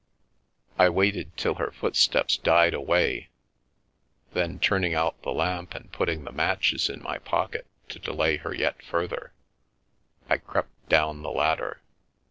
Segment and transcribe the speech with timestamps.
[0.79, 3.29] I waited till her footsteps died away,
[4.33, 8.51] then, turning out the lamp and putting the matches in my pocket to delay her
[8.51, 9.31] yet further,
[10.27, 11.83] I crept down the ladder.